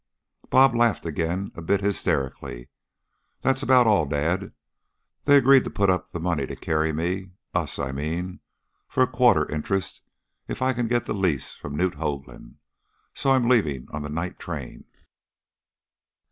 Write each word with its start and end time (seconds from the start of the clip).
"Bob" 0.49 0.73
laughed 0.73 1.05
again, 1.05 1.51
a 1.53 1.61
bit 1.61 1.81
hysterically. 1.81 2.69
"That's 3.41 3.61
about 3.61 3.85
all, 3.85 4.07
dad. 4.07 4.51
They 5.25 5.37
agreed 5.37 5.63
to 5.65 5.69
put 5.69 5.91
up 5.91 6.09
the 6.09 6.19
money 6.19 6.41
and 6.41 6.59
carry 6.59 6.91
me 6.91 7.29
us, 7.53 7.77
I 7.77 7.91
mean 7.91 8.39
for 8.87 9.03
a 9.03 9.07
quarter 9.07 9.47
interest 9.51 10.01
if 10.47 10.59
I 10.59 10.73
can 10.73 10.87
get 10.87 11.05
the 11.05 11.13
lease 11.13 11.53
from 11.53 11.77
Knute 11.77 11.97
Hoaglund. 11.99 12.55
So, 13.13 13.33
I'm 13.33 13.47
leaving 13.47 13.87
on 13.91 14.01
the 14.01 14.09
night 14.09 14.39
train." 14.39 14.85